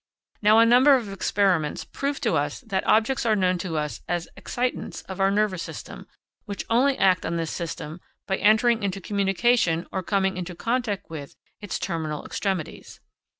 Now, 0.41 0.57
a 0.57 0.65
number 0.65 0.95
of 0.95 1.13
experiments 1.13 1.83
prove 1.85 2.19
to 2.21 2.33
us 2.33 2.61
that 2.61 2.87
objects 2.87 3.23
are 3.23 3.35
known 3.35 3.59
to 3.59 3.77
us 3.77 4.01
as 4.07 4.27
excitants 4.35 5.03
of 5.03 5.19
our 5.19 5.29
nervous 5.29 5.61
system 5.61 6.07
which 6.45 6.65
only 6.71 6.97
act 6.97 7.23
on 7.23 7.37
this 7.37 7.51
system 7.51 8.01
by 8.25 8.37
entering 8.37 8.81
into 8.81 8.99
communication, 8.99 9.85
or 9.91 10.01
coming 10.01 10.37
into 10.37 10.55
contact 10.55 11.11
with, 11.11 11.35
its 11.59 11.77
terminal 11.77 12.25
extremities. 12.25 12.99